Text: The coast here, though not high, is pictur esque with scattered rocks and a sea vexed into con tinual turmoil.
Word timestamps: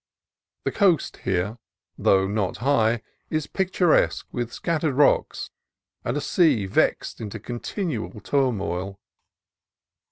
The 0.65 0.71
coast 0.71 1.17
here, 1.17 1.59
though 1.95 2.25
not 2.27 2.57
high, 2.57 3.03
is 3.29 3.45
pictur 3.45 3.93
esque 3.93 4.25
with 4.31 4.51
scattered 4.51 4.93
rocks 4.95 5.51
and 6.03 6.17
a 6.17 6.21
sea 6.21 6.65
vexed 6.65 7.21
into 7.21 7.39
con 7.39 7.59
tinual 7.59 8.23
turmoil. 8.23 8.99